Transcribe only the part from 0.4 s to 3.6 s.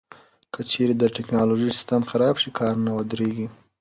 که چیرې د ټکنالوژۍ سیستم خراب شي، کارونه ودریږي.